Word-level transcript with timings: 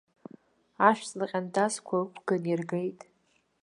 Ашә-ҵла 0.87 1.25
ҟьантазқәа 1.31 1.95
ықәган 2.03 2.43
иргеит. 2.51 2.99